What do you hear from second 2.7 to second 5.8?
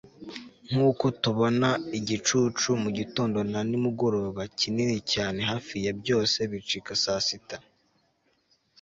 mugitondo na nimugoroba kinini cyane, hafi